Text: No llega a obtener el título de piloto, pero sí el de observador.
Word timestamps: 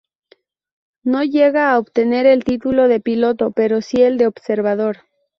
No 1.03 1.23
llega 1.23 1.69
a 1.69 1.77
obtener 1.77 2.25
el 2.25 2.43
título 2.43 2.87
de 2.87 2.99
piloto, 2.99 3.51
pero 3.51 3.83
sí 3.83 4.01
el 4.01 4.17
de 4.17 4.25
observador. 4.25 5.01